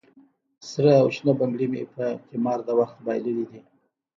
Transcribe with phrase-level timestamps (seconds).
[0.69, 3.59] سره او شنه بنګړي مې په قمار د وخت بایللې دي